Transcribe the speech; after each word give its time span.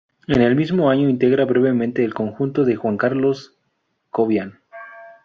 En 0.27 0.41
el 0.41 0.55
mismo 0.55 0.89
año 0.89 1.07
integra 1.09 1.45
brevemente 1.45 2.03
el 2.03 2.15
conjunto 2.15 2.65
de 2.65 2.75
Juan 2.75 2.97
Carlos 2.97 3.59
Cobián. 4.09 4.59